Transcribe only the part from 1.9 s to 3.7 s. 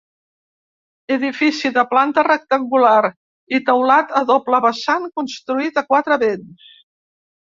planta rectangular i